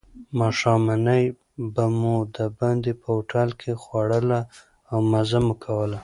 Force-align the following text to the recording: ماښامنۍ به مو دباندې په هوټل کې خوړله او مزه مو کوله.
ماښامنۍ 0.39 1.23
به 1.73 1.85
مو 1.99 2.15
دباندې 2.35 2.91
په 3.01 3.07
هوټل 3.15 3.49
کې 3.61 3.71
خوړله 3.81 4.39
او 4.91 4.97
مزه 5.11 5.39
مو 5.45 5.55
کوله. 5.63 5.99